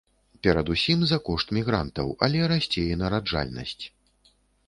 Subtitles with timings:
[0.45, 3.85] Перадусім за кошт мігрантаў, але расце і нараджальнасць.